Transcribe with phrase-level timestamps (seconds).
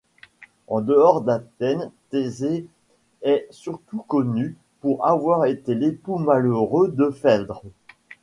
[0.65, 2.65] En dehors d'Athènes, Thésée
[3.21, 7.61] est surtout connu pour avoir été l'époux malheureux de Phèdre.